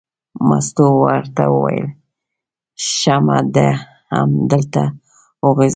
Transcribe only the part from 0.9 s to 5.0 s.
ورته وویل: سمه ده همدلته